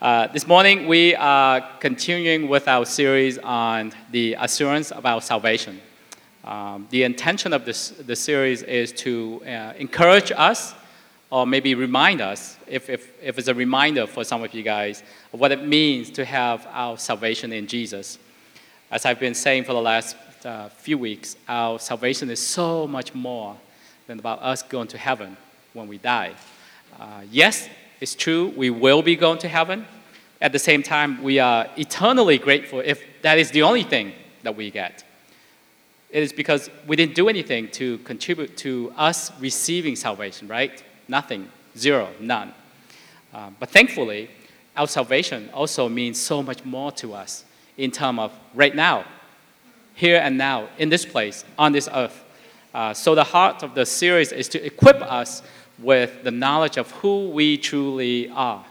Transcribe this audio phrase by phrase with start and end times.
[0.00, 5.80] Uh, this morning, we are continuing with our series on the assurance of our salvation.
[6.44, 10.72] Um, the intention of this, the series is to uh, encourage us
[11.30, 15.02] or maybe remind us, if, if, if it's a reminder for some of you guys,
[15.32, 18.20] of what it means to have our salvation in Jesus.
[18.92, 23.16] As I've been saying for the last uh, few weeks, our salvation is so much
[23.16, 23.56] more
[24.06, 25.36] than about us going to heaven
[25.72, 26.34] when we die.
[27.00, 27.68] Uh, yes,
[28.00, 29.86] it's true, we will be going to heaven.
[30.40, 34.56] At the same time, we are eternally grateful if that is the only thing that
[34.56, 35.04] we get.
[36.10, 40.82] It is because we didn't do anything to contribute to us receiving salvation, right?
[41.08, 42.54] Nothing, zero, none.
[43.34, 44.30] Uh, but thankfully,
[44.76, 47.44] our salvation also means so much more to us
[47.76, 49.04] in terms of right now,
[49.94, 52.24] here and now, in this place, on this earth.
[52.72, 55.42] Uh, so the heart of the series is to equip us
[55.78, 58.64] with the knowledge of who we truly are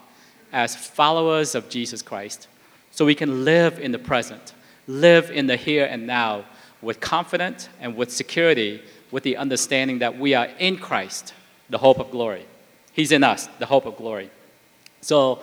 [0.52, 2.47] as followers of Jesus Christ
[2.91, 4.53] so we can live in the present,
[4.88, 6.45] live in the here and now
[6.81, 11.33] with confidence and with security, with the understanding that we are in Christ,
[11.69, 12.45] the hope of glory.
[12.94, 14.30] He's in us, the hope of glory.
[15.02, 15.39] So,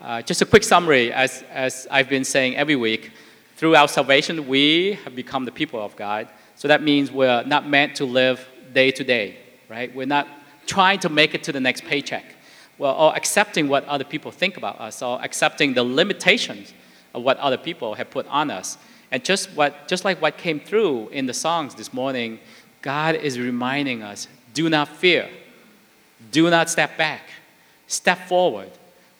[0.00, 3.12] uh, just a quick summary, as, as I've been saying every week,
[3.56, 6.28] through our salvation, we have become the people of God.
[6.56, 9.36] So that means we're not meant to live day to day,
[9.68, 9.94] right?
[9.94, 10.26] We're not
[10.66, 12.24] trying to make it to the next paycheck,
[12.78, 16.72] well, or accepting what other people think about us, or accepting the limitations
[17.14, 18.78] of what other people have put on us.
[19.10, 22.38] And just, what, just like what came through in the songs this morning,
[22.80, 25.28] God is reminding us do not fear,
[26.30, 27.22] do not step back,
[27.86, 28.70] step forward,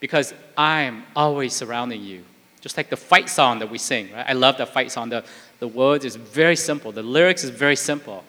[0.00, 2.24] because I'm always surrounding you.
[2.60, 4.26] Just like the fight song that we sing, right?
[4.28, 5.08] I love that fight song.
[5.08, 5.24] The,
[5.58, 8.24] the words is very simple, the lyrics is very simple.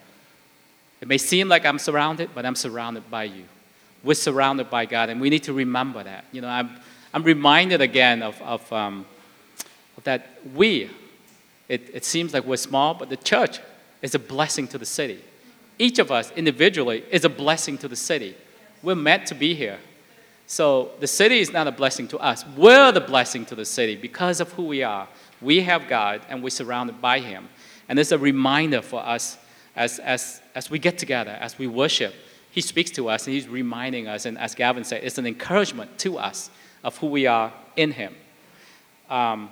[1.04, 3.44] It may seem like I'm surrounded, but I'm surrounded by you.
[4.02, 6.24] We're surrounded by God, and we need to remember that.
[6.32, 6.70] You know, I'm,
[7.12, 9.04] I'm reminded again of, of, um,
[9.98, 10.88] of that we,
[11.68, 13.60] it, it seems like we're small, but the church
[14.00, 15.22] is a blessing to the city.
[15.78, 18.34] Each of us individually is a blessing to the city.
[18.82, 19.80] We're meant to be here.
[20.46, 22.46] So the city is not a blessing to us.
[22.56, 25.06] We're the blessing to the city because of who we are.
[25.42, 27.50] We have God and we're surrounded by Him.
[27.90, 29.36] And it's a reminder for us
[29.76, 32.14] as, as, as we get together, as we worship,
[32.50, 34.26] he speaks to us and he's reminding us.
[34.26, 36.50] And as Gavin said, it's an encouragement to us
[36.84, 38.14] of who we are in him.
[39.10, 39.50] Um,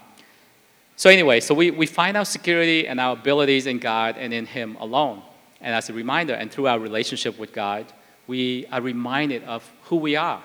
[0.94, 4.46] so, anyway, so we, we find our security and our abilities in God and in
[4.46, 5.22] him alone.
[5.60, 7.86] And as a reminder, and through our relationship with God,
[8.28, 10.42] we are reminded of who we are.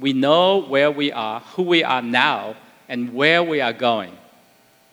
[0.00, 2.56] We know where we are, who we are now,
[2.88, 4.16] and where we are going,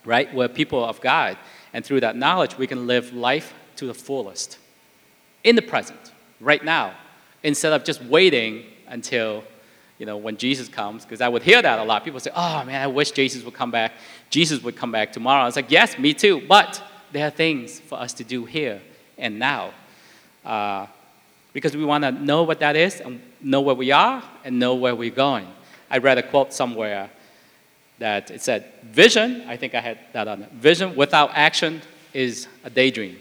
[0.04, 0.32] right?
[0.32, 1.36] We're people of God.
[1.72, 4.58] And through that knowledge, we can live life to the fullest
[5.46, 6.92] in the present, right now,
[7.42, 9.44] instead of just waiting until
[9.98, 11.04] you know when Jesus comes.
[11.04, 12.04] Because I would hear that a lot.
[12.04, 13.92] People say, "Oh man, I wish Jesus would come back.
[14.28, 17.80] Jesus would come back tomorrow." I was like, "Yes, me too." But there are things
[17.80, 18.82] for us to do here
[19.16, 19.70] and now,
[20.44, 20.86] uh,
[21.52, 24.74] because we want to know what that is and know where we are and know
[24.74, 25.46] where we're going.
[25.90, 27.08] I read a quote somewhere
[27.98, 30.50] that it said, "Vision." I think I had that on it.
[30.52, 31.80] Vision without action
[32.12, 33.16] is a daydream.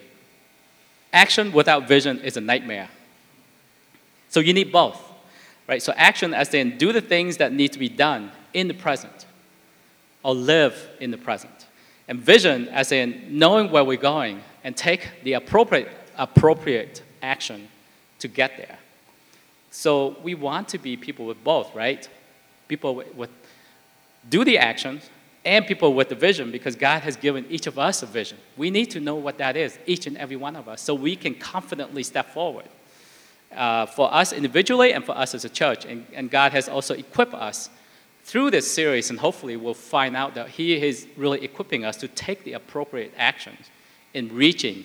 [1.15, 2.89] Action without vision is a nightmare.
[4.27, 5.01] So you need both,
[5.65, 5.81] right?
[5.81, 9.25] So action as in do the things that need to be done in the present
[10.23, 11.67] or live in the present.
[12.09, 15.87] And vision as in knowing where we're going and take the appropriate,
[16.17, 17.69] appropriate action
[18.19, 18.77] to get there.
[19.71, 22.09] So we want to be people with both, right?
[22.67, 23.29] People with, with
[24.29, 25.09] do the actions
[25.45, 28.37] and people with the vision because God has given each of us a vision.
[28.57, 31.15] We need to know what that is, each and every one of us, so we
[31.15, 32.65] can confidently step forward.
[33.55, 35.85] Uh, for us individually and for us as a church.
[35.85, 37.69] And, and God has also equipped us
[38.23, 42.07] through this series, and hopefully we'll find out that He is really equipping us to
[42.07, 43.69] take the appropriate actions
[44.13, 44.83] in reaching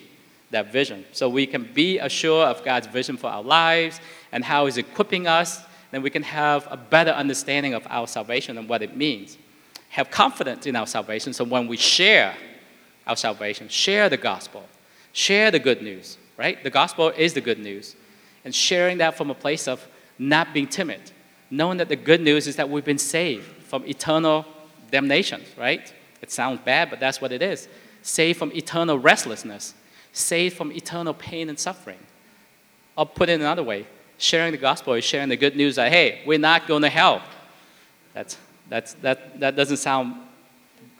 [0.51, 1.05] that vision.
[1.11, 3.99] So we can be assured of God's vision for our lives
[4.31, 8.57] and how He's equipping us, then we can have a better understanding of our salvation
[8.57, 9.37] and what it means
[9.91, 11.33] have confidence in our salvation.
[11.33, 12.35] So when we share
[13.05, 14.63] our salvation, share the gospel,
[15.13, 16.61] share the good news, right?
[16.63, 17.95] The gospel is the good news.
[18.43, 19.85] And sharing that from a place of
[20.17, 21.11] not being timid,
[21.49, 24.45] knowing that the good news is that we've been saved from eternal
[24.89, 25.93] damnation, right?
[26.21, 27.67] It sounds bad, but that's what it is.
[28.01, 29.73] Saved from eternal restlessness,
[30.13, 31.99] saved from eternal pain and suffering.
[32.97, 33.85] I'll put it another way
[34.21, 37.23] sharing the gospel is sharing the good news that, hey, we're not going to hell.
[38.13, 38.37] That's
[38.71, 40.15] that's, that, that doesn't sound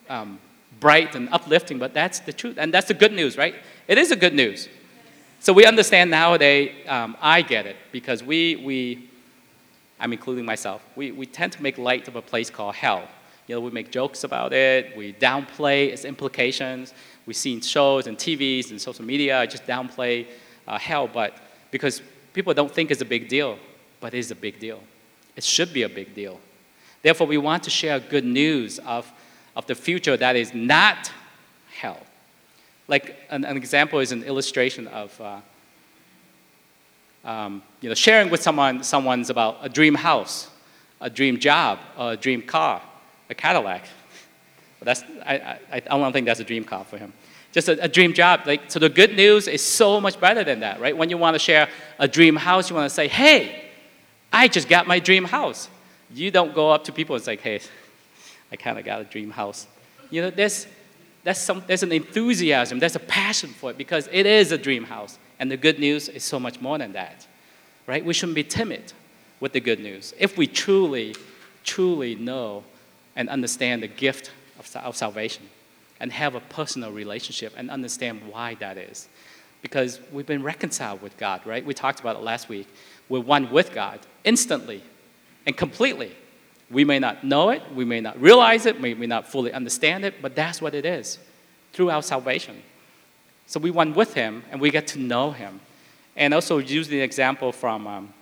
[0.10, 0.40] um,
[0.82, 2.58] bright and uplifting, but that's the truth.
[2.58, 3.56] And that's the good news, right?
[3.88, 4.68] It is a good news.
[5.40, 9.10] So we understand nowadays, um, I get it, because we, we,
[10.02, 13.08] I'm including myself, we, we tend to make light of a place called hell.
[13.48, 16.94] You know, we make jokes about it, we downplay its implications.
[17.26, 20.28] We see in shows and TVs and social media, just downplay
[20.68, 21.38] uh, hell, but
[21.72, 22.02] because
[22.34, 23.58] people don't think it's a big deal,
[24.02, 24.82] but it is a big deal.
[25.38, 26.42] It should be a big deal.
[27.02, 29.12] Therefore, we want to share good news of,
[29.56, 31.12] of the future that is not
[31.74, 32.00] hell.
[32.88, 35.42] Like an, an example is an illustration of uh,
[37.24, 40.50] um, you know, sharing with someone someone's about a dream house,
[41.00, 42.82] a dream job, a dream car,
[43.30, 43.86] a Cadillac.
[44.80, 47.14] But that's, I, I, I don't think that's a dream car for him.
[47.52, 48.42] Just a, a, dream job.
[48.46, 50.96] Like, so the good news is so much better than that, right?
[50.96, 51.70] When you want to share
[52.00, 53.66] a dream house, you want to say, hey,
[54.34, 55.70] I just got my dream house.
[56.14, 57.62] You don't go up to people and say, hey,
[58.52, 59.68] I kind of got a dream house.
[60.10, 60.68] You know, there's,
[61.24, 64.84] there's, some, there's an enthusiasm, there's a passion for it because it is a dream
[64.84, 65.18] house.
[65.40, 67.26] And the good news is so much more than that,
[67.88, 68.04] right?
[68.04, 68.94] We shouldn't be timid
[69.40, 70.14] with the good news.
[70.20, 71.16] If we truly,
[71.64, 72.64] truly know
[73.16, 75.50] and understand the gift of, of salvation
[76.00, 79.08] and have a personal relationship and understand why that is.
[79.62, 81.64] Because we've been reconciled with God, right?
[81.64, 82.68] We talked about it last week.
[83.10, 84.84] We're one with God instantly
[85.46, 86.12] and completely.
[86.70, 90.06] We may not know it, we may not realize it, we may not fully understand
[90.06, 91.20] it, but that's what it is
[91.74, 92.62] through our salvation.
[93.46, 95.60] So we went with him and we get to know him.
[96.16, 98.14] And also use the example from, um,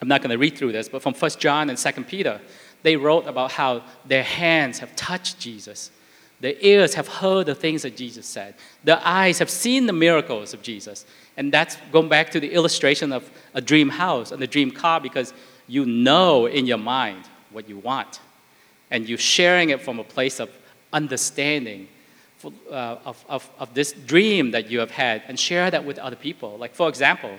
[0.00, 2.40] I'm not going to read through this, but from 1 John and 2 Peter,
[2.82, 5.90] they wrote about how their hands have touched Jesus.
[6.40, 8.54] Their ears have heard the things that Jesus said.
[8.82, 11.04] Their eyes have seen the miracles of Jesus.
[11.36, 15.00] And that's going back to the illustration of a dream house and a dream car
[15.00, 15.34] because
[15.70, 18.20] you know in your mind what you want.
[18.90, 20.50] And you're sharing it from a place of
[20.92, 21.86] understanding
[22.44, 26.16] uh, of, of, of this dream that you have had and share that with other
[26.16, 26.56] people.
[26.58, 27.38] Like, for example,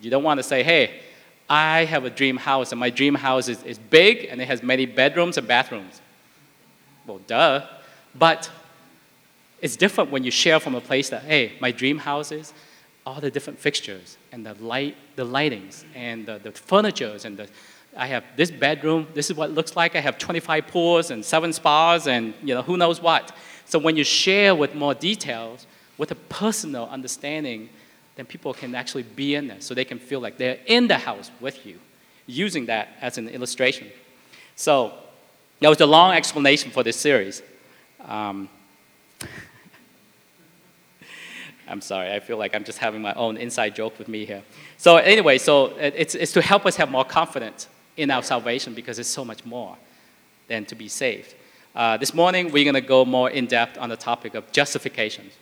[0.00, 1.00] you don't want to say, hey,
[1.48, 4.62] I have a dream house and my dream house is, is big and it has
[4.62, 6.00] many bedrooms and bathrooms.
[7.06, 7.66] Well, duh.
[8.14, 8.50] But
[9.60, 12.52] it's different when you share from a place that, hey, my dream house is
[13.06, 17.48] all the different fixtures and the light, the lightings and the, the furnitures and the,
[17.96, 19.06] I have this bedroom.
[19.14, 19.94] This is what it looks like.
[19.94, 23.34] I have 25 pools and seven spas and you know who knows what.
[23.64, 25.66] So when you share with more details,
[25.96, 27.70] with a personal understanding,
[28.16, 29.60] then people can actually be in there.
[29.60, 31.78] So they can feel like they're in the house with you,
[32.26, 33.88] using that as an illustration.
[34.56, 34.92] So
[35.60, 37.42] that was a long explanation for this series.
[38.04, 38.48] Um,
[41.68, 44.42] I'm sorry, I feel like I'm just having my own inside joke with me here.
[44.76, 48.98] So anyway, so it's, it's to help us have more confidence in our salvation because
[48.98, 49.76] it's so much more
[50.48, 51.34] than to be saved.
[51.74, 55.32] Uh, this morning, we're going to go more in depth on the topic of justifications.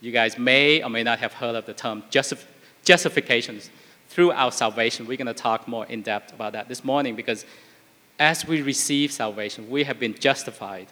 [0.00, 2.44] You guys may or may not have heard of the term justif-
[2.84, 3.70] justifications
[4.08, 5.06] through our salvation.
[5.06, 7.44] We're going to talk more in depth about that this morning because
[8.18, 10.88] as we receive salvation, we have been justified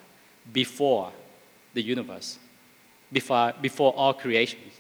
[0.53, 1.13] before
[1.75, 2.39] the universe,
[3.13, 4.73] before, before all creations.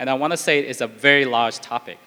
[0.00, 1.98] And I want to say it's a very large topic.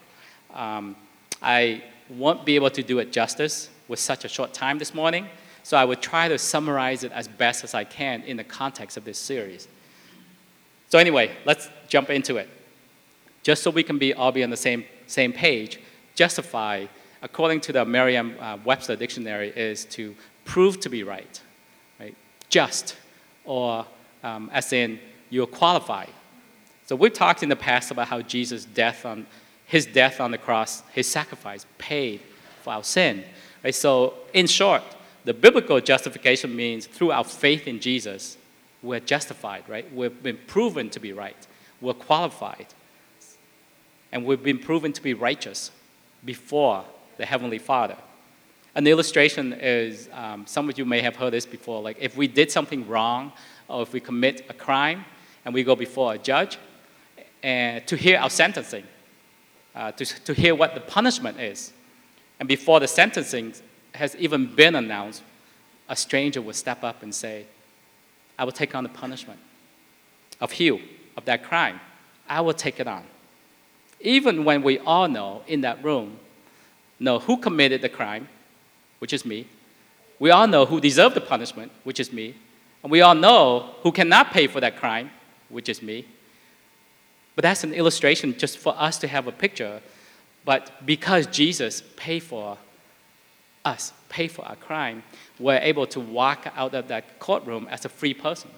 [0.52, 0.96] Um,
[1.44, 5.28] I won't be able to do it justice with such a short time this morning.
[5.62, 8.98] So I will try to summarize it as best as I can in the context
[8.98, 9.68] of this series.
[10.90, 12.50] So anyway, let's jump into it.
[13.44, 15.80] Just so we can be all be on the same, same page,
[16.16, 16.88] justify,
[17.22, 20.16] according to the Merriam-Webster uh, dictionary, is to
[20.46, 21.40] prove to be right,
[22.00, 22.16] right?
[22.50, 22.98] Just,
[23.46, 23.86] or
[24.24, 26.10] um, as in you're qualified.
[26.86, 29.26] So we've talked in the past about how Jesus' death on
[29.66, 32.20] his death on the cross, his sacrifice, paid
[32.62, 33.24] for our sin.
[33.64, 33.74] Right?
[33.74, 34.84] So in short,
[35.26, 38.38] the biblical justification means through our faith in Jesus,
[38.82, 39.92] we're justified, right?
[39.94, 41.48] We've been proven to be right.
[41.80, 42.68] We're qualified.
[44.12, 45.72] And we've been proven to be righteous
[46.24, 46.84] before
[47.18, 47.98] the Heavenly Father.
[48.76, 51.82] An illustration is um, some of you may have heard this before.
[51.82, 53.32] Like if we did something wrong
[53.68, 55.06] or if we commit a crime
[55.46, 56.58] and we go before a judge
[57.44, 58.86] to hear our sentencing,
[59.76, 61.74] uh, to, to hear what the punishment is.
[62.40, 63.54] And before the sentencing,
[63.94, 65.24] has even been announced,
[65.88, 67.46] a stranger will step up and say,
[68.38, 69.40] I will take on the punishment
[70.42, 70.80] of you,
[71.16, 71.80] of that crime.
[72.28, 73.04] I will take it on.
[74.00, 76.20] Even when we all know in that room,
[77.00, 78.28] know who committed the crime,
[79.00, 79.48] which is me.
[80.20, 82.36] We all know who deserved the punishment, which is me.
[82.82, 85.12] And we all know who cannot pay for that crime,
[85.50, 86.06] which is me.
[87.36, 89.82] But that's an illustration just for us to have a picture.
[90.46, 92.58] But because Jesus paid for
[93.66, 95.02] us paid for our crime,
[95.40, 98.52] we're able to walk out of that courtroom as a free person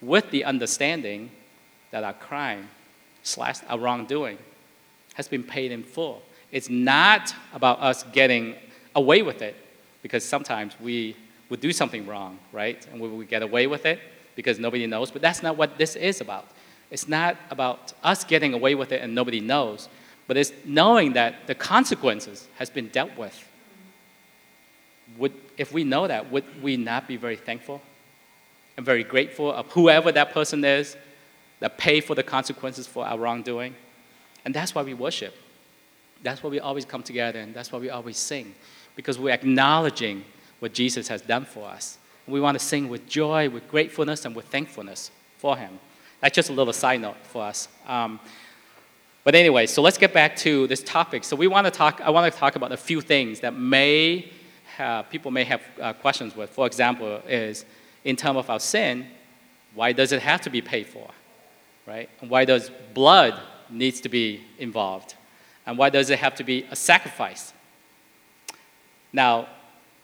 [0.00, 1.30] with the understanding
[1.90, 2.68] that our crime
[3.22, 4.38] slash our wrongdoing
[5.14, 6.22] has been paid in full.
[6.50, 8.54] It's not about us getting
[8.94, 9.56] away with it
[10.02, 11.16] because sometimes we
[11.50, 12.86] would do something wrong, right?
[12.90, 13.98] And we would get away with it
[14.34, 15.10] because nobody knows.
[15.10, 16.46] But that's not what this is about.
[16.90, 19.88] It's not about us getting away with it and nobody knows,
[20.26, 23.48] but it's knowing that the consequences has been dealt with.
[25.18, 27.80] Would, if we know that, would we not be very thankful
[28.76, 30.96] and very grateful of whoever that person is
[31.60, 33.74] that pay for the consequences for our wrongdoing?
[34.44, 35.34] And that's why we worship.
[36.22, 38.54] That's why we always come together and that's why we always sing,
[38.94, 40.24] because we're acknowledging
[40.60, 41.98] what Jesus has done for us.
[42.26, 45.78] We want to sing with joy, with gratefulness, and with thankfulness for Him.
[46.20, 47.68] That's just a little side note for us.
[47.86, 48.20] Um,
[49.24, 51.24] but anyway, so let's get back to this topic.
[51.24, 52.00] So we want to talk.
[52.00, 54.30] I want to talk about a few things that may
[54.76, 56.50] have, people may have uh, questions with.
[56.50, 57.64] For example, is
[58.04, 59.06] in terms of our sin,
[59.74, 61.08] why does it have to be paid for,
[61.86, 62.08] right?
[62.20, 65.14] And why does blood needs to be involved,
[65.66, 67.52] and why does it have to be a sacrifice?
[69.12, 69.48] Now,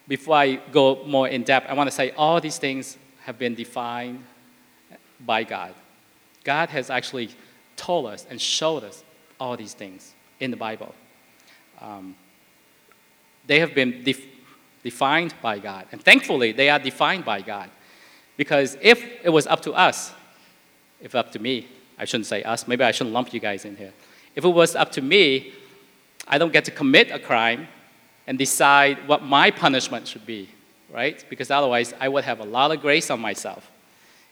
[0.09, 3.55] before I go more in depth, I want to say all these things have been
[3.55, 4.25] defined
[5.21, 5.75] by God.
[6.45, 7.31] God has actually
[7.77, 9.05] told us and showed us
[9.39, 10.95] all these things in the Bible.
[11.81, 12.17] Um,
[13.47, 14.27] they have been def-
[14.83, 15.87] defined by God.
[15.93, 17.71] And thankfully, they are defined by God.
[18.37, 20.13] Because if it was up to us,
[21.01, 21.69] if up to me,
[21.99, 23.93] I shouldn't say us, maybe I shouldn't lump you guys in here.
[24.35, 25.53] If it was up to me,
[26.27, 27.69] I don't get to commit a crime
[28.27, 30.49] and decide what my punishment should be,
[30.93, 31.25] right?
[31.29, 33.71] Because otherwise, I would have a lot of grace on myself.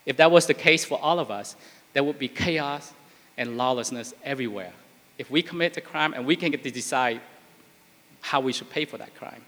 [0.06, 1.56] If that was the case for all of us,
[1.92, 2.92] there would be chaos
[3.36, 4.72] and lawlessness everywhere.
[5.18, 7.20] If we commit a crime and we can get to decide
[8.20, 9.42] how we should pay for that crime.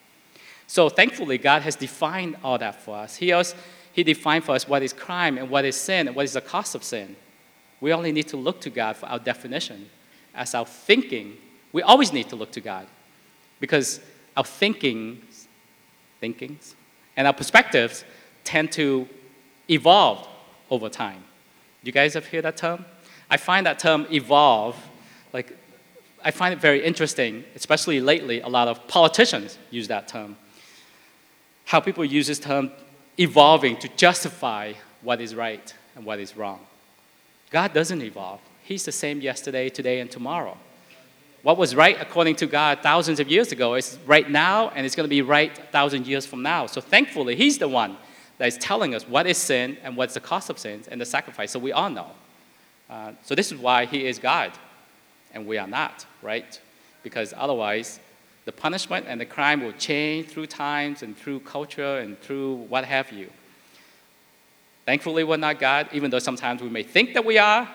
[0.66, 3.16] So thankfully, God has defined all that for us.
[3.16, 3.56] He, also,
[3.92, 6.40] he defined for us what is crime and what is sin and what is the
[6.40, 7.16] cost of sin.
[7.80, 9.90] We only need to look to God for our definition.
[10.34, 11.36] As our thinking,
[11.72, 12.86] we always need to look to God
[13.60, 14.00] because
[14.36, 15.48] our thinkings,
[16.20, 16.74] thinkings
[17.16, 18.04] and our perspectives
[18.44, 19.08] tend to
[19.68, 20.26] evolve
[20.70, 21.24] over time.
[21.82, 22.84] You guys have heard that term?
[23.30, 24.76] I find that term evolve,
[25.32, 25.56] like,
[26.24, 30.36] I find it very interesting, especially lately, a lot of politicians use that term.
[31.64, 32.70] How people use this term
[33.18, 36.60] evolving to justify what is right and what is wrong.
[37.50, 38.40] God doesn't evolve.
[38.62, 40.56] He's the same yesterday, today, and tomorrow.
[41.42, 44.94] What was right according to God thousands of years ago is right now, and it's
[44.94, 46.66] going to be right a thousand years from now.
[46.66, 47.96] So thankfully, He's the one
[48.42, 51.06] that is telling us what is sin and what's the cost of sin and the
[51.06, 51.52] sacrifice.
[51.52, 52.10] So we all know.
[52.90, 54.50] Uh, so this is why He is God,
[55.32, 56.60] and we are not, right?
[57.04, 58.00] Because otherwise,
[58.44, 62.84] the punishment and the crime will change through times and through culture and through what
[62.84, 63.30] have you.
[64.86, 67.68] Thankfully, we're not God, even though sometimes we may think that we are,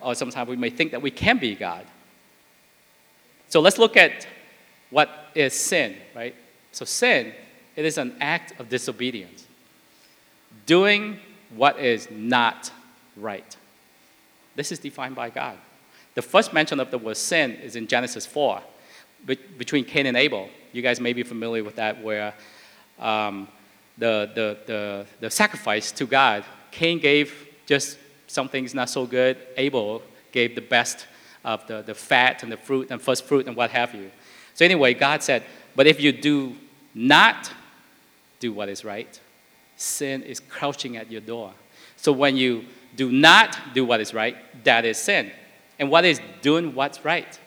[0.00, 1.86] or sometimes we may think that we can be God.
[3.48, 4.26] So let's look at
[4.90, 6.34] what is sin, right?
[6.72, 7.32] So sin,
[7.76, 9.46] it is an act of disobedience.
[10.70, 11.18] Doing
[11.56, 12.70] what is not
[13.16, 13.56] right.
[14.54, 15.58] This is defined by God.
[16.14, 18.62] The first mention of the word sin is in Genesis 4,
[19.26, 20.48] between Cain and Abel.
[20.72, 22.34] You guys may be familiar with that, where
[23.00, 23.48] um,
[23.98, 27.98] the, the, the, the sacrifice to God, Cain gave just
[28.28, 31.08] some things not so good, Abel gave the best
[31.44, 34.08] of the, the fat and the fruit and first fruit and what have you.
[34.54, 35.42] So, anyway, God said,
[35.74, 36.54] But if you do
[36.94, 37.50] not
[38.38, 39.18] do what is right,
[39.80, 41.52] sin is crouching at your door.
[41.96, 42.64] So, when you
[42.96, 45.30] do not do what is right, that is sin.
[45.78, 47.38] And what is doing what's right?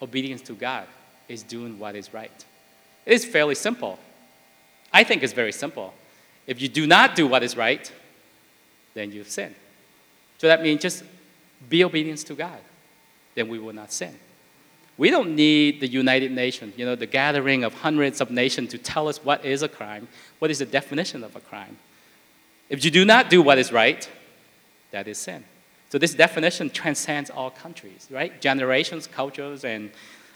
[0.00, 0.86] Obedience to God
[1.28, 2.44] is doing what is right.
[3.06, 3.98] It is fairly simple.
[4.92, 5.92] I think it's very simple.
[6.46, 7.90] If you do not do what is right,
[8.94, 9.54] then you've sinned.
[10.38, 11.04] So that means just
[11.68, 12.60] be obedient to God
[13.34, 14.14] then we will not sin.
[14.96, 18.78] We don't need the United Nations, you know, the gathering of hundreds of nations to
[18.78, 20.06] tell us what is a crime,
[20.38, 21.78] what is the definition of a crime.
[22.68, 24.08] If you do not do what is right,
[24.92, 25.44] that is sin.
[25.90, 28.40] So this definition transcends all countries, right?
[28.40, 29.90] Generations, cultures, and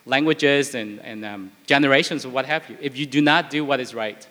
[0.06, 2.76] languages, and, and um, generations, what have you.
[2.80, 4.26] If you do not do what is right,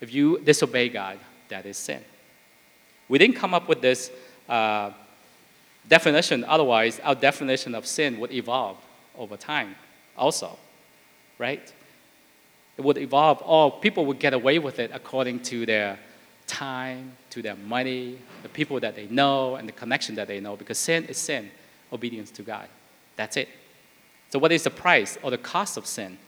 [0.00, 1.18] if you disobey God,
[1.48, 2.02] that is sin.
[3.08, 4.10] We didn't come up with this
[4.48, 4.90] uh,
[5.88, 8.76] definition, otherwise, our definition of sin would evolve
[9.16, 9.74] over time
[10.16, 10.58] also,
[11.38, 11.72] right?
[12.76, 15.98] It would evolve, or people would get away with it according to their
[16.46, 20.56] time, to their money, the people that they know, and the connection that they know,
[20.56, 21.50] because sin is sin,
[21.92, 22.68] obedience to God.
[23.16, 23.48] That's it.
[24.30, 26.18] So, what is the price or the cost of sin?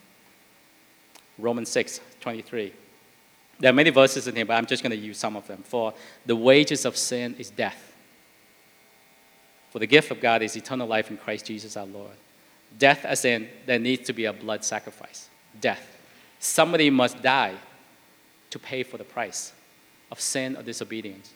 [1.38, 2.72] Romans 6 23.
[3.58, 5.62] There are many verses in here, but I'm just going to use some of them.
[5.64, 5.94] For
[6.26, 7.86] the wages of sin is death
[9.76, 12.16] for the gift of God is eternal life in Christ Jesus our Lord.
[12.78, 15.28] Death, as in, there needs to be a blood sacrifice.
[15.60, 15.96] Death.
[16.38, 17.54] Somebody must die
[18.50, 19.52] to pay for the price
[20.10, 21.32] of sin or disobedience.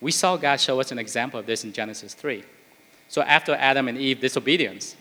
[0.00, 2.42] We saw God show us an example of this in Genesis 3.
[3.08, 4.96] So after Adam and Eve disobedience,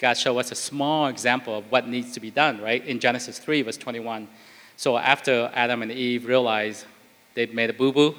[0.00, 2.84] God showed us a small example of what needs to be done, right?
[2.86, 4.28] In Genesis 3, verse 21.
[4.76, 6.86] So after Adam and Eve realized
[7.34, 8.14] they'd made a boo boo,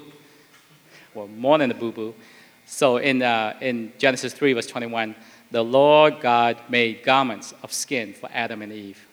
[1.14, 2.14] well, more than a boo boo.
[2.66, 5.14] So in, uh, in Genesis 3, verse 21,
[5.50, 9.06] the Lord God made garments of skin for Adam and Eve,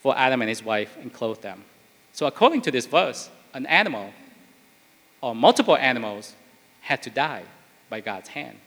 [0.00, 1.64] for Adam and his wife, and clothed them.
[2.12, 4.12] So according to this verse, an animal
[5.20, 6.34] or multiple animals
[6.80, 7.42] had to die
[7.88, 8.58] by God's hand.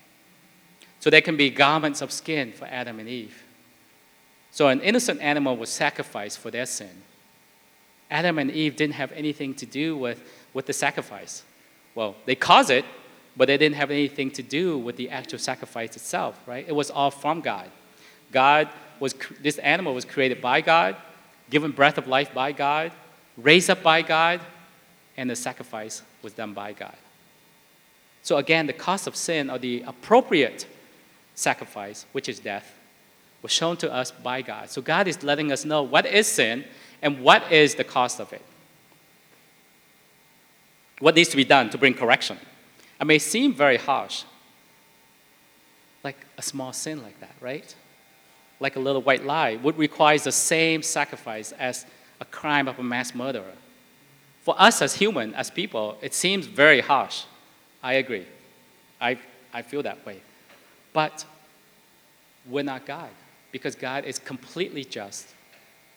[0.99, 3.43] So there can be garments of skin for Adam and Eve.
[4.51, 7.03] So an innocent animal was sacrificed for their sin.
[8.09, 10.23] Adam and Eve didn't have anything to do with,
[10.53, 11.43] with the sacrifice.
[11.93, 12.85] Well, they caused it,
[13.37, 16.65] but they didn't have anything to do with the actual sacrifice itself, right?
[16.67, 17.69] It was all from God.
[18.31, 18.67] God
[18.99, 20.97] was, this animal was created by God,
[21.51, 22.91] given breath of life by God,
[23.37, 24.41] raised up by God,
[25.15, 26.95] and the sacrifice was done by God.
[28.23, 30.65] So again, the cost of sin or the appropriate
[31.35, 32.73] sacrifice, which is death,
[33.43, 34.69] was shown to us by God.
[34.69, 36.65] So God is letting us know what is sin
[37.03, 38.41] and what is the cost of it.
[40.99, 42.39] What needs to be done to bring correction?
[42.99, 44.23] It may seem very harsh,
[46.03, 47.75] like a small sin like that, right?
[48.59, 51.85] Like a little white lie would require the same sacrifice as
[52.19, 53.53] a crime of a mass murderer.
[54.41, 57.23] For us as human, as people, it seems very harsh.
[57.83, 58.25] I agree.
[58.99, 59.19] I,
[59.53, 60.21] I feel that way.
[60.93, 61.25] But
[62.49, 63.09] we're not God
[63.51, 65.27] because God is completely just,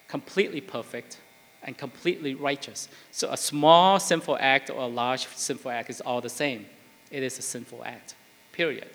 [0.09, 1.19] completely perfect,
[1.62, 2.88] and completely righteous.
[3.11, 6.66] So a small sinful act or a large sinful act is all the same.
[7.11, 8.14] It is a sinful act,
[8.52, 8.88] period.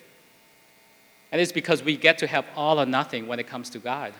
[1.31, 4.13] And it's because we get to have all or nothing when it comes to God.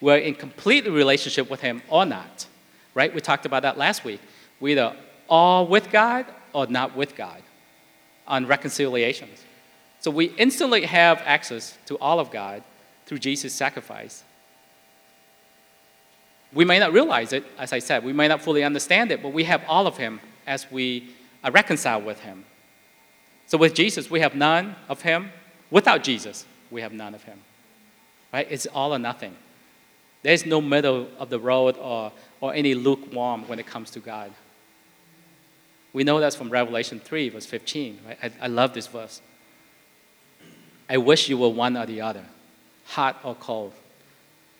[0.00, 2.46] We're in complete relationship with Him or not,
[2.94, 3.12] right?
[3.12, 4.20] We talked about that last week.
[4.60, 4.96] We're either
[5.28, 7.42] all with God or not with God
[8.28, 9.44] on reconciliations.
[10.00, 12.62] So we instantly have access to all of God
[13.06, 14.22] through Jesus' sacrifice.
[16.52, 19.32] We may not realize it, as I said, we may not fully understand it, but
[19.32, 21.10] we have all of Him as we
[21.42, 22.44] are reconciled with Him.
[23.46, 25.30] So with Jesus, we have none of Him.
[25.70, 27.38] Without Jesus, we have none of Him.
[28.32, 28.46] Right?
[28.50, 29.36] It's all or nothing.
[30.22, 34.32] There's no middle of the road or, or any lukewarm when it comes to God.
[35.92, 38.00] We know that's from Revelation 3, verse 15.
[38.06, 38.18] Right?
[38.22, 39.22] I, I love this verse.
[40.88, 42.24] I wish you were one or the other,
[42.84, 43.72] hot or cold.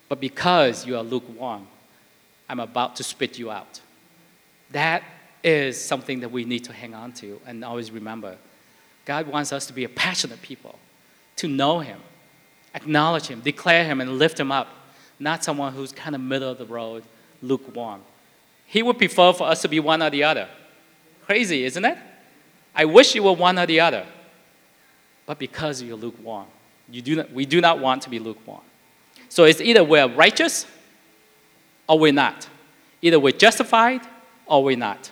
[0.09, 1.67] But because you are lukewarm,
[2.49, 3.81] I'm about to spit you out.
[4.71, 5.03] That
[5.43, 8.37] is something that we need to hang on to and always remember.
[9.07, 10.79] God wants us to be a passionate people,
[11.37, 12.01] to know Him,
[12.75, 14.69] acknowledge Him, declare Him, and lift Him up,
[15.19, 17.05] not someone who's kind of middle of the road,
[17.41, 18.03] lukewarm.
[18.67, 20.49] He would prefer for us to be one or the other.
[21.25, 21.97] Crazy, isn't it?
[22.75, 24.05] I wish you were one or the other.
[25.25, 26.47] But because you're lukewarm,
[26.91, 28.61] you do not, we do not want to be lukewarm.
[29.29, 30.67] So it's either we're righteous
[31.89, 32.49] or we're not.
[33.03, 34.01] Either we're justified
[34.47, 35.11] or we're not.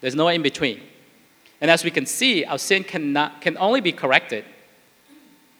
[0.00, 0.80] There's no in between.
[1.60, 4.44] And as we can see, our sin cannot, can only be corrected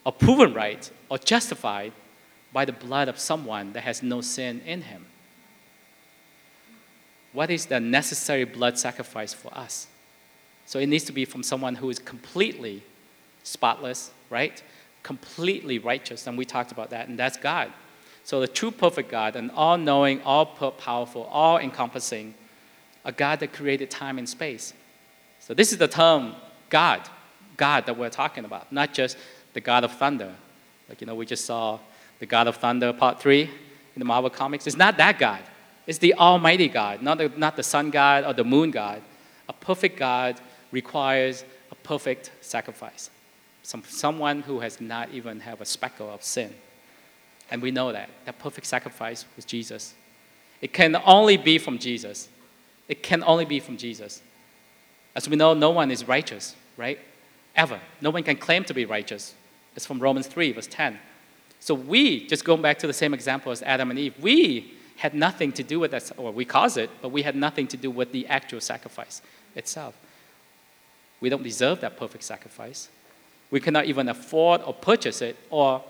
[0.04, 1.92] or proven right or justified
[2.52, 5.06] by the blood of someone that has no sin in him.
[7.32, 9.88] What is the necessary blood sacrifice for us?
[10.66, 12.82] So it needs to be from someone who is completely
[13.42, 14.62] spotless, right?
[15.02, 16.26] Completely righteous.
[16.26, 17.72] And we talked about that, and that's God.
[18.22, 22.34] So the true perfect God, an all knowing, all powerful, all encompassing,
[23.04, 24.72] a God that created time and space.
[25.46, 26.34] So this is the term
[26.70, 27.02] God,
[27.58, 29.18] God that we're talking about, not just
[29.52, 30.32] the God of thunder.
[30.88, 31.78] Like, you know, we just saw
[32.18, 34.66] the God of Thunder, part three in the Marvel Comics.
[34.66, 35.42] It's not that God.
[35.86, 39.02] It's the Almighty God, not the, not the sun God or the moon God.
[39.48, 40.40] A perfect God
[40.72, 43.10] requires a perfect sacrifice.
[43.62, 46.54] Some, someone who has not even have a speckle of sin.
[47.50, 48.08] And we know that.
[48.24, 49.94] That perfect sacrifice was Jesus.
[50.62, 52.28] It can only be from Jesus.
[52.88, 54.22] It can only be from Jesus.
[55.14, 56.98] As we know, no one is righteous, right?
[57.54, 57.80] Ever.
[58.00, 59.34] No one can claim to be righteous.
[59.76, 60.98] It's from Romans 3, verse 10.
[61.60, 65.14] So we, just going back to the same example as Adam and Eve, we had
[65.14, 67.90] nothing to do with that, or we caused it, but we had nothing to do
[67.90, 69.22] with the actual sacrifice
[69.54, 69.94] itself.
[71.20, 72.88] We don't deserve that perfect sacrifice.
[73.50, 75.82] We cannot even afford or purchase it or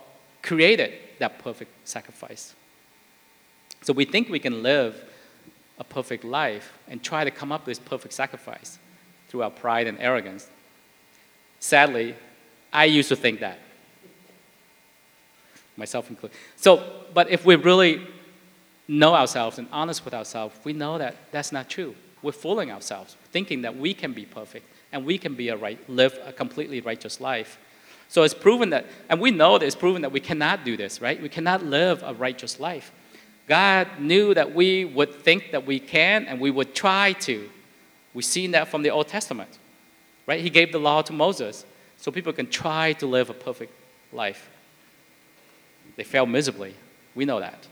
[0.42, 2.54] create it, that perfect sacrifice.
[3.82, 5.02] So we think we can live
[5.78, 8.78] a perfect life and try to come up with this perfect sacrifice
[9.34, 10.48] through our pride and arrogance.
[11.58, 12.14] Sadly,
[12.72, 13.58] I used to think that.
[15.76, 16.36] Myself included.
[16.54, 18.06] So, but if we really
[18.86, 21.96] know ourselves and honest with ourselves, we know that that's not true.
[22.22, 25.80] We're fooling ourselves, thinking that we can be perfect and we can be a right,
[25.90, 27.58] live a completely righteous life.
[28.08, 31.00] So it's proven that, and we know that it's proven that we cannot do this,
[31.00, 31.20] right?
[31.20, 32.92] We cannot live a righteous life.
[33.48, 37.50] God knew that we would think that we can and we would try to.
[38.14, 39.58] We've seen that from the Old Testament,
[40.26, 40.40] right?
[40.40, 43.72] He gave the law to Moses so people can try to live a perfect
[44.12, 44.48] life.
[45.96, 46.74] They fail miserably.
[47.14, 47.66] We know that,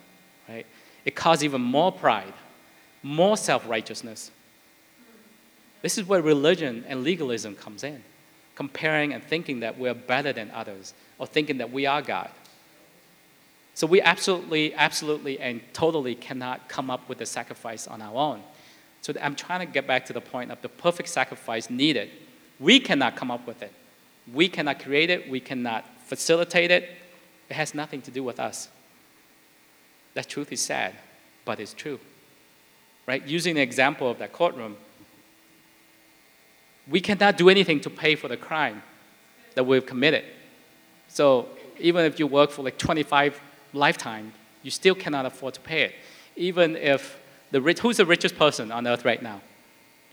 [0.49, 0.67] right?
[1.05, 2.35] It caused even more pride,
[3.03, 4.31] more self righteousness.
[5.81, 8.03] This is where religion and legalism comes in,
[8.55, 12.31] comparing and thinking that we're better than others or thinking that we are God.
[13.75, 18.43] So we absolutely, absolutely, and totally cannot come up with a sacrifice on our own.
[19.03, 22.11] So I'm trying to get back to the point of the perfect sacrifice needed.
[22.61, 23.73] We cannot come up with it.
[24.33, 25.29] We cannot create it.
[25.29, 26.89] We cannot facilitate it.
[27.51, 28.69] It has nothing to do with us.
[30.15, 30.95] That truth is sad,
[31.45, 31.99] but it's true.
[33.07, 33.27] Right?
[33.27, 34.77] Using the example of that courtroom,
[36.89, 38.83] we cannot do anything to pay for the crime
[39.55, 40.25] that we've committed.
[41.09, 41.49] So
[41.81, 43.41] even if you work for like 25
[43.73, 45.95] lifetime, you still cannot afford to pay it.
[46.37, 47.19] Even if
[47.53, 49.41] the rich, who's the richest person on earth right now?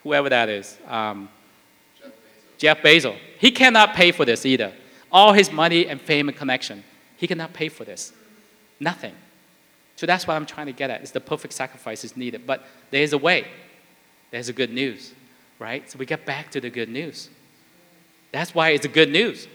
[0.03, 0.77] Whoever that is.
[0.87, 1.29] Um,
[1.97, 2.57] Jeff, Bezos.
[2.57, 3.17] Jeff Bezos.
[3.39, 4.73] He cannot pay for this either.
[5.11, 6.83] All his money and fame and connection,
[7.17, 8.13] he cannot pay for this.
[8.79, 9.15] Nothing.
[9.95, 11.01] So that's what I'm trying to get at.
[11.01, 13.47] Is the perfect sacrifice is needed, but there's a way.
[14.31, 15.13] There's a good news,
[15.57, 15.89] right?
[15.89, 17.29] So we get back to the good news.
[18.31, 19.47] That's why it's the good news.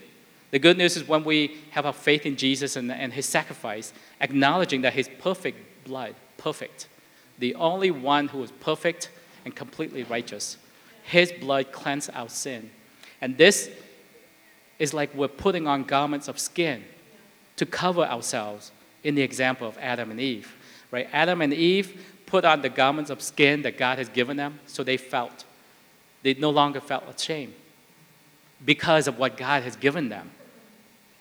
[0.51, 3.93] The good news is when we have our faith in Jesus and, and his sacrifice,
[4.21, 6.89] acknowledging that his perfect blood, perfect,
[7.39, 9.11] the only one who is perfect
[9.45, 10.57] and completely righteous,
[11.03, 12.71] his blood cleansed our sin.
[13.21, 13.71] And this
[14.79, 16.85] is like we're putting on garments of skin
[17.57, 20.55] to cover ourselves in the example of Adam and Eve.
[20.91, 21.09] Right?
[21.13, 24.83] Adam and Eve put on the garments of skin that God has given them, so
[24.83, 25.45] they felt.
[26.23, 27.55] They no longer felt ashamed
[28.65, 30.31] because of what God has given them.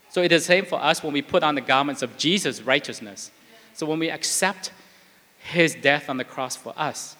[0.09, 2.61] So it is the same for us when we put on the garments of Jesus'
[2.61, 3.31] righteousness.
[3.73, 4.71] So when we accept
[5.43, 7.15] his death on the cross for us,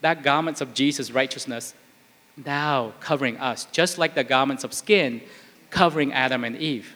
[0.00, 1.74] that garments of Jesus' righteousness
[2.36, 5.22] now covering us, just like the garments of skin
[5.70, 6.94] covering Adam and Eve.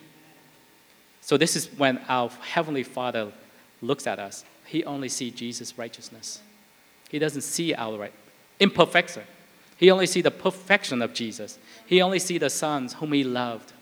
[1.20, 3.32] So this is when our Heavenly Father
[3.80, 4.44] looks at us.
[4.66, 6.40] He only sees Jesus' righteousness.
[7.08, 8.12] He doesn't see our right,
[8.60, 9.22] imperfection.
[9.76, 11.58] He only sees the perfection of Jesus.
[11.86, 13.72] He only sees the sons whom he loved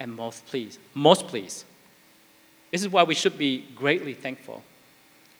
[0.00, 0.78] and most pleased.
[0.94, 1.64] Most pleased.
[2.70, 4.64] This is why we should be greatly thankful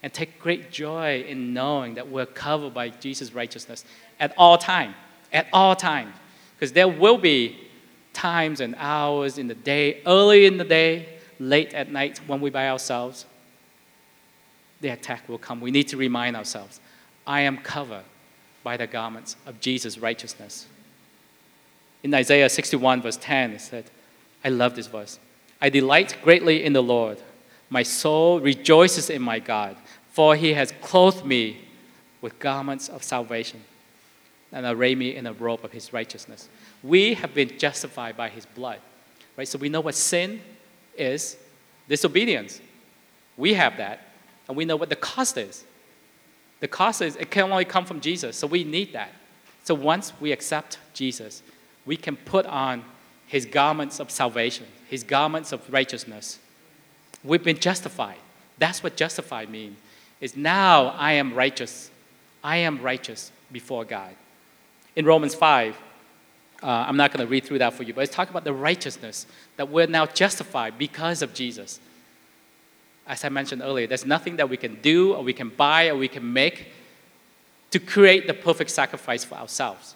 [0.04, 3.86] and take great joy in knowing that we're covered by Jesus' righteousness
[4.20, 4.94] at all time.
[5.32, 6.14] At all times.
[6.54, 7.58] Because there will be
[8.12, 11.08] times and hours in the day, early in the day,
[11.40, 13.24] late at night when we're by ourselves.
[14.82, 15.62] The attack will come.
[15.62, 16.80] We need to remind ourselves
[17.26, 18.04] I am covered
[18.62, 20.66] by the garments of Jesus' righteousness.
[22.02, 23.84] In Isaiah 61, verse 10, it said,
[24.44, 25.18] I love this verse.
[25.62, 27.16] I delight greatly in the Lord.
[27.70, 29.76] My soul rejoices in my God,
[30.14, 31.58] for he has clothed me
[32.20, 33.60] with garments of salvation
[34.52, 36.48] and arrayed me in a robe of his righteousness.
[36.84, 38.78] We have been justified by his blood.
[39.36, 39.48] Right?
[39.48, 40.40] So we know what sin
[40.96, 41.36] is
[41.88, 42.60] disobedience.
[43.36, 44.06] We have that,
[44.46, 45.64] and we know what the cost is.
[46.60, 49.10] The cost is it can only come from Jesus, so we need that.
[49.64, 51.42] So once we accept Jesus,
[51.86, 52.84] we can put on
[53.26, 56.38] his garments of salvation, his garments of righteousness.
[57.24, 58.18] We've been justified.
[58.58, 59.76] That's what justified means.
[60.20, 61.90] Is now I am righteous.
[62.42, 64.14] I am righteous before God.
[64.96, 65.76] In Romans 5,
[66.62, 68.52] uh, I'm not going to read through that for you, but it's talking about the
[68.52, 71.80] righteousness that we're now justified because of Jesus.
[73.06, 75.96] As I mentioned earlier, there's nothing that we can do or we can buy or
[75.96, 76.68] we can make
[77.70, 79.94] to create the perfect sacrifice for ourselves.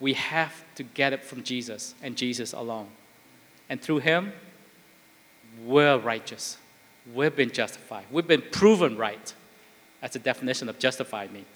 [0.00, 2.88] We have to get it from Jesus and Jesus alone.
[3.70, 4.32] And through Him,
[5.64, 6.58] we're righteous.
[7.14, 8.04] We've been justified.
[8.10, 9.32] We've been proven right.
[10.02, 11.46] That's the definition of justified means.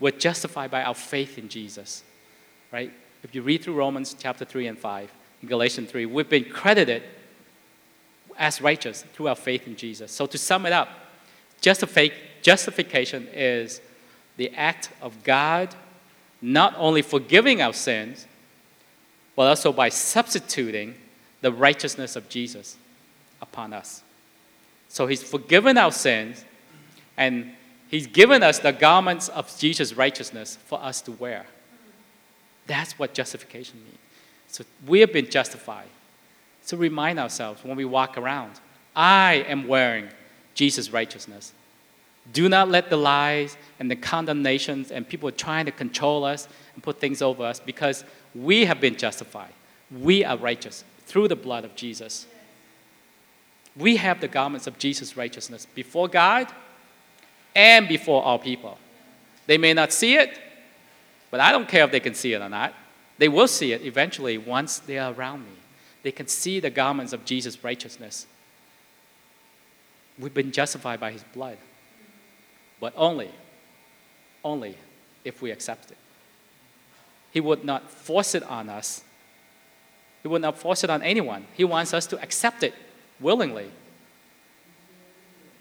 [0.00, 2.02] We're justified by our faith in Jesus,
[2.72, 2.90] right?
[3.22, 7.02] If you read through Romans chapter 3 and 5, in Galatians 3, we've been credited
[8.38, 10.10] as righteous through our faith in Jesus.
[10.10, 10.88] So to sum it up,
[11.60, 13.80] justification is
[14.36, 15.74] the act of God
[16.40, 18.26] not only forgiving our sins,
[19.36, 20.94] but also by substituting
[21.40, 22.76] the righteousness of Jesus
[23.40, 24.02] upon us.
[24.88, 26.44] So he's forgiven our sins,
[27.16, 27.52] and
[27.94, 31.46] he's given us the garments of Jesus' righteousness for us to wear.
[32.66, 33.98] That's what justification means.
[34.48, 35.86] So we have been justified.
[36.62, 38.58] So remind ourselves when we walk around,
[38.96, 40.08] I am wearing
[40.54, 41.52] Jesus' righteousness.
[42.32, 46.82] Do not let the lies and the condemnations and people trying to control us and
[46.82, 48.02] put things over us because
[48.34, 49.52] we have been justified.
[49.96, 52.26] We are righteous through the blood of Jesus.
[53.76, 56.48] We have the garments of Jesus' righteousness before God
[57.54, 58.78] and before all people.
[59.46, 60.38] They may not see it,
[61.30, 62.74] but I don't care if they can see it or not.
[63.18, 65.52] They will see it eventually once they are around me.
[66.02, 68.26] They can see the garments of Jesus' righteousness.
[70.18, 71.58] We've been justified by his blood,
[72.80, 73.30] but only,
[74.44, 74.76] only
[75.24, 75.96] if we accept it.
[77.32, 79.02] He would not force it on us.
[80.22, 81.46] He would not force it on anyone.
[81.54, 82.74] He wants us to accept it
[83.18, 83.70] willingly.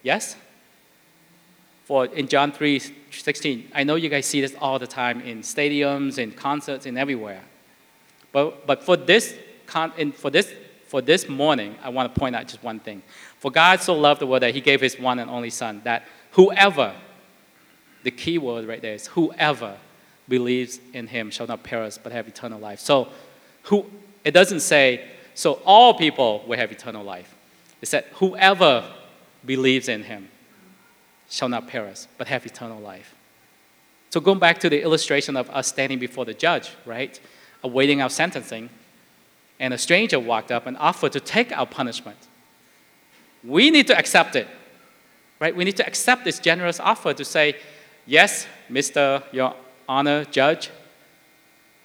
[0.03, 0.35] Yes?
[1.83, 5.41] For in John 3 16, I know you guys see this all the time in
[5.41, 7.41] stadiums, in concerts, and everywhere.
[8.31, 9.35] But, but for, this,
[10.15, 10.51] for, this,
[10.87, 13.03] for this morning, I want to point out just one thing.
[13.39, 16.07] For God so loved the world that he gave his one and only Son, that
[16.31, 16.95] whoever,
[18.03, 19.77] the key word right there is whoever
[20.27, 22.79] believes in him shall not perish but have eternal life.
[22.79, 23.09] So
[23.63, 23.85] who,
[24.23, 27.35] it doesn't say, so all people will have eternal life.
[27.81, 28.89] It said, whoever
[29.45, 30.29] believes in him
[31.29, 33.15] shall not perish, but have eternal life.
[34.09, 37.19] So, going back to the illustration of us standing before the judge, right,
[37.63, 38.69] awaiting our sentencing,
[39.59, 42.17] and a stranger walked up and offered to take our punishment.
[43.43, 44.47] We need to accept it,
[45.39, 45.55] right?
[45.55, 47.55] We need to accept this generous offer to say,
[48.05, 49.23] Yes, Mr.
[49.31, 49.55] Your
[49.87, 50.69] Honor, Judge,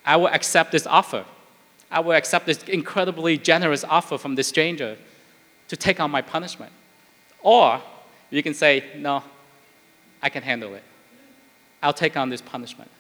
[0.05, 1.24] I will accept this offer.
[1.90, 4.98] I will accept this incredibly generous offer from this stranger
[5.68, 6.72] to take on my punishment.
[7.40, 7.81] Or
[8.31, 9.23] you can say, No,
[10.23, 10.83] I can handle it.
[11.83, 12.91] I'll take on this punishment.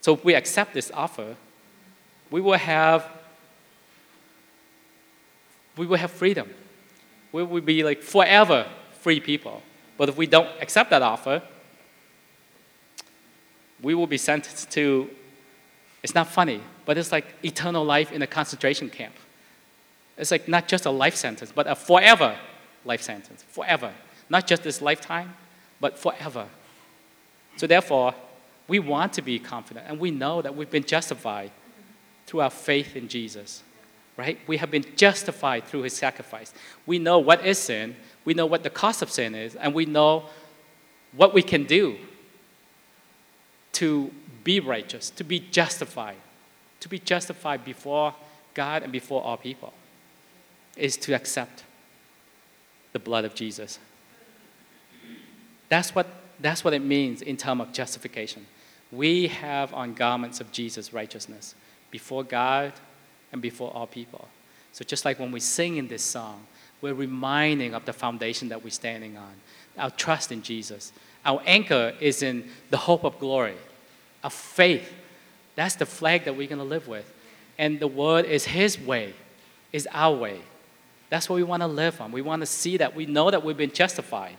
[0.00, 1.36] So if we accept this offer,
[2.30, 3.08] we will have
[5.76, 6.50] we will have freedom.
[7.30, 8.66] We will be like forever
[9.00, 9.62] free people.
[9.96, 11.42] But if we don't accept that offer,
[13.80, 15.08] we will be sentenced to
[16.02, 19.14] it's not funny, but it's like eternal life in a concentration camp.
[20.18, 22.36] It's like not just a life sentence, but a forever
[22.84, 23.44] life sentence.
[23.48, 23.92] Forever.
[24.28, 25.34] Not just this lifetime,
[25.80, 26.46] but forever.
[27.56, 28.14] So, therefore,
[28.68, 31.50] we want to be confident, and we know that we've been justified
[32.26, 33.62] through our faith in Jesus,
[34.16, 34.38] right?
[34.46, 36.54] We have been justified through his sacrifice.
[36.86, 39.84] We know what is sin, we know what the cost of sin is, and we
[39.84, 40.24] know
[41.12, 41.98] what we can do
[43.72, 44.10] to
[44.44, 46.16] be righteous, to be justified,
[46.80, 48.14] to be justified before
[48.54, 49.72] God and before all people,
[50.76, 51.64] is to accept
[52.92, 53.78] the blood of Jesus.
[55.68, 56.06] That's what,
[56.40, 58.46] that's what it means in terms of justification.
[58.90, 61.54] We have on garments of Jesus' righteousness
[61.90, 62.72] before God
[63.32, 64.28] and before all people.
[64.72, 66.46] So just like when we sing in this song,
[66.82, 69.32] we're reminding of the foundation that we're standing on,
[69.78, 70.92] our trust in Jesus.
[71.24, 73.56] Our anchor is in the hope of glory,
[74.22, 74.92] of faith.
[75.54, 77.10] That's the flag that we're going to live with.
[77.56, 79.14] And the word is His way,
[79.72, 80.40] is our way.
[81.12, 82.10] That's what we want to live on.
[82.10, 82.96] We want to see that.
[82.96, 84.34] We know that we've been justified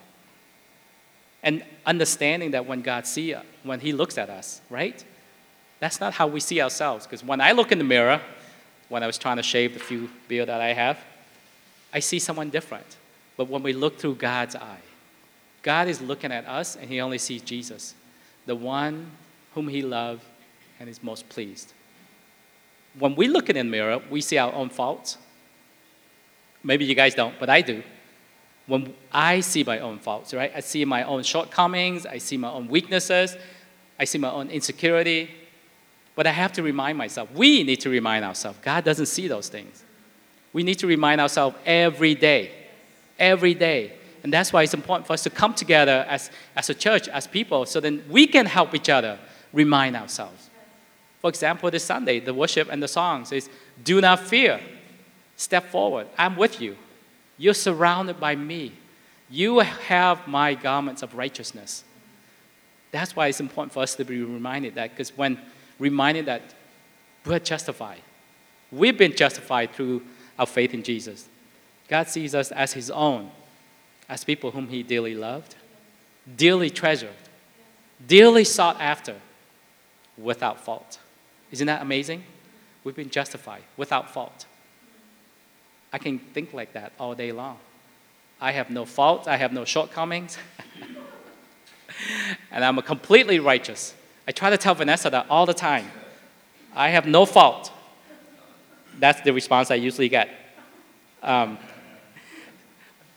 [1.44, 5.06] and understanding that when God see uh, when He looks at us, right?
[5.80, 7.06] That's not how we see ourselves.
[7.06, 8.20] Because when I look in the mirror,
[8.90, 10.98] when I was trying to shave the few beard that I have,
[11.94, 12.98] I see someone different.
[13.38, 14.82] But when we look through God's eye,
[15.62, 17.94] God is looking at us and He only sees Jesus,
[18.48, 19.12] the one
[19.54, 20.24] whom He loved
[20.80, 21.72] and is most pleased.
[22.98, 25.20] When we look in the mirror, we see our own faults.
[26.64, 27.84] Maybe you guys don't, but I do
[28.68, 30.52] when I see my own faults, right?
[30.56, 33.36] I see my own shortcomings, I see my own weaknesses,
[34.00, 35.30] I see my own insecurity.
[36.16, 39.50] But I have to remind myself, we need to remind ourselves, God doesn't see those
[39.50, 39.84] things.
[40.54, 42.52] We need to remind ourselves every day,
[43.18, 43.94] every day.
[44.22, 47.28] And that's why it's important for us to come together as, as a church, as
[47.28, 49.20] people, so then we can help each other
[49.52, 50.50] remind ourselves.
[51.20, 53.50] For example, this Sunday, the worship and the songs is
[53.84, 54.62] Do not fear,
[55.36, 56.78] step forward, I'm with you.
[57.38, 58.74] You're surrounded by me.
[59.30, 61.84] You have my garments of righteousness.
[62.92, 65.40] That's why it's important for us to be reminded that, because when
[65.80, 66.54] reminded that
[67.26, 68.02] we're justified,
[68.72, 70.04] we've been justified through
[70.38, 71.28] our faith in Jesus.
[71.88, 73.32] God sees us as His own,
[74.08, 75.56] as people whom He dearly loved,
[76.36, 77.10] dearly treasured,
[78.06, 79.16] dearly sought after,
[80.18, 81.00] without fault.
[81.52, 82.24] Isn't that amazing?
[82.84, 84.46] We've been justified without fault.
[85.94, 87.58] I can think like that all day long.
[88.42, 90.38] I have no faults, I have no shortcomings,
[92.52, 93.94] and I'm completely righteous.
[94.28, 95.86] I try to tell Vanessa that all the time.
[96.76, 97.72] I have no fault.
[99.00, 100.30] That's the response I usually get.
[101.22, 101.58] Um,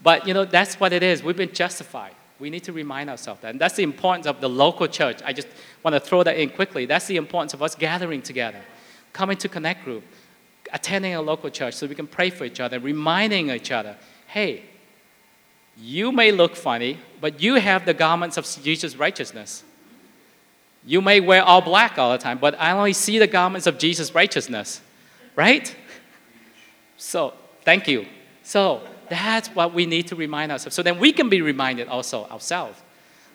[0.03, 1.23] but you know, that's what it is.
[1.23, 2.15] We've been justified.
[2.39, 3.51] We need to remind ourselves that.
[3.51, 5.21] And that's the importance of the local church.
[5.25, 5.49] I just
[5.83, 6.85] want to throw that in quickly.
[6.85, 8.61] That's the importance of us gathering together,
[9.15, 10.05] coming to Connect Group,
[10.73, 13.97] attending a local church so we can pray for each other, reminding each other
[14.29, 14.63] hey,
[15.79, 19.63] you may look funny, but you have the garments of Jesus' righteousness.
[20.85, 23.79] You may wear all black all the time, but I only see the garments of
[23.79, 24.81] Jesus' righteousness,
[25.35, 25.75] right?
[26.97, 28.07] So, thank you.
[28.43, 30.75] So, that's what we need to remind ourselves.
[30.75, 32.81] So then we can be reminded also ourselves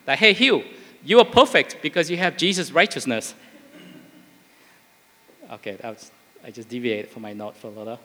[0.04, 0.64] that, hey, Hugh,
[1.04, 3.34] you are perfect because you have Jesus' righteousness.
[5.50, 6.10] Okay, that was,
[6.44, 8.00] I just deviated from my note for a little.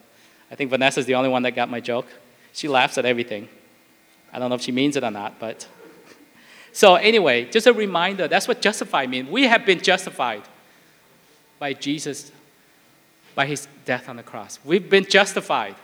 [0.51, 2.07] I think Vanessa's the only one that got my joke.
[2.53, 3.49] She laughs at everything.
[4.31, 5.67] I don't know if she means it or not, but.
[6.73, 9.27] So, anyway, just a reminder that's what justify means.
[9.31, 10.43] We have been justified
[11.57, 12.31] by Jesus,
[13.33, 14.59] by his death on the cross.
[14.63, 15.75] We've been justified.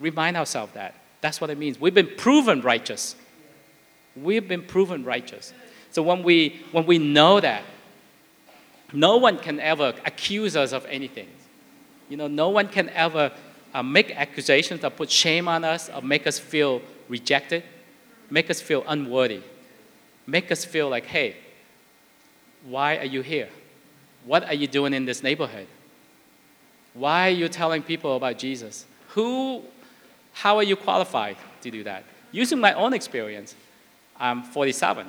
[0.00, 0.96] Remind ourselves that.
[1.20, 1.80] That's what it means.
[1.80, 3.14] We've been proven righteous.
[4.16, 5.52] We've been proven righteous.
[5.92, 7.62] So when we, when we know that,
[8.92, 11.28] no one can ever accuse us of anything.
[12.12, 13.32] You know, no one can ever
[13.72, 17.62] uh, make accusations or put shame on us or make us feel rejected,
[18.28, 19.40] make us feel unworthy,
[20.26, 21.36] make us feel like, hey,
[22.66, 23.48] why are you here?
[24.26, 25.66] What are you doing in this neighborhood?
[26.92, 28.84] Why are you telling people about Jesus?
[29.14, 29.62] Who
[30.34, 32.04] how are you qualified to do that?
[32.30, 33.54] Using my own experience,
[34.20, 35.06] I'm 47.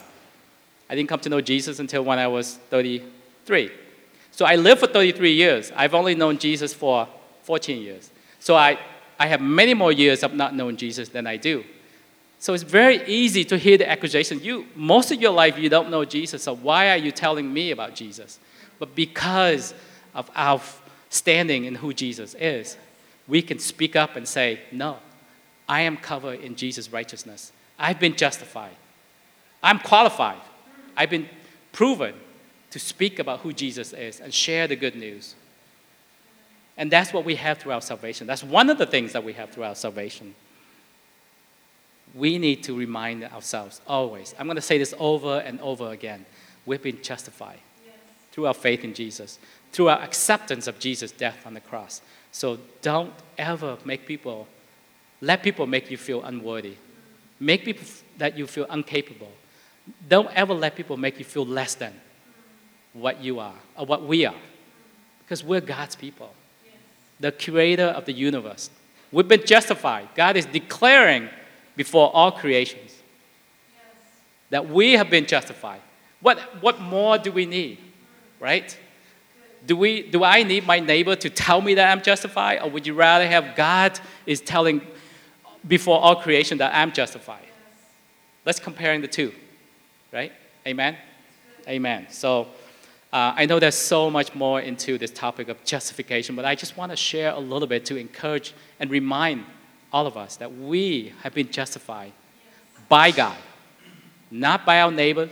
[0.90, 3.72] I didn't come to know Jesus until when I was 33.
[4.34, 5.72] So I lived for 33 years.
[5.76, 7.08] I've only known Jesus for
[7.44, 8.10] 14 years.
[8.40, 8.80] So I,
[9.20, 11.64] I have many more years of not knowing Jesus than I do.
[12.40, 14.42] So it's very easy to hear the accusation.
[14.44, 17.72] You, most of your life, you don't know Jesus, so why are you telling me
[17.72, 18.40] about Jesus?
[18.80, 19.74] But because
[20.14, 20.60] of our
[21.10, 22.76] standing in who Jesus is,
[23.28, 24.98] we can speak up and say, no,
[25.70, 27.52] I am covered in Jesus' righteousness.
[27.78, 28.76] I've been justified.
[29.62, 30.42] I'm qualified.
[30.98, 31.30] I've been
[31.72, 32.16] proven
[32.74, 35.36] to speak about who Jesus is and share the good news.
[36.76, 38.26] And that's what we have through our salvation.
[38.26, 40.34] That's one of the things that we have through our salvation.
[42.16, 44.34] We need to remind ourselves always.
[44.40, 46.26] I'm going to say this over and over again.
[46.66, 47.96] We've been justified yes.
[48.32, 49.38] through our faith in Jesus,
[49.72, 52.02] through our acceptance of Jesus' death on the cross.
[52.32, 54.48] So don't ever make people
[55.22, 56.74] let people make you feel unworthy.
[57.40, 57.86] Make people
[58.18, 59.32] that you feel incapable.
[60.10, 61.94] Don't ever let people make you feel less than
[62.94, 64.36] what you are or what we are.
[65.20, 66.34] Because we're God's people,
[67.20, 68.70] the creator of the universe.
[69.12, 70.10] We've been justified.
[70.16, 71.30] God is declaring
[71.76, 72.98] before all creations
[74.50, 75.82] that we have been justified.
[76.22, 77.80] What, what more do we need?
[78.40, 78.78] Right?
[79.66, 82.62] Do, we, do I need my neighbor to tell me that I'm justified?
[82.62, 84.82] Or would you rather have God is telling
[85.68, 87.46] before all creation that I'm justified.
[88.46, 89.32] Let's comparing the two,
[90.12, 90.32] right?
[90.68, 90.98] Amen?
[91.68, 92.08] Amen.
[92.10, 92.48] So
[93.14, 96.76] uh, I know there's so much more into this topic of justification, but I just
[96.76, 99.46] want to share a little bit to encourage and remind
[99.92, 102.12] all of us that we have been justified
[102.90, 103.38] by God,
[104.32, 105.30] not by our neighbors,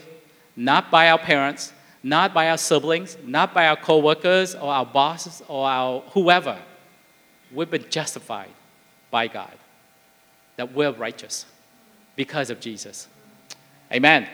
[0.56, 5.42] not by our parents, not by our siblings, not by our co-workers or our bosses
[5.48, 6.60] or our whoever.
[7.52, 8.52] We've been justified
[9.10, 9.58] by God
[10.56, 11.48] that we're righteous
[12.16, 13.08] because of Jesus.
[13.92, 14.28] Amen.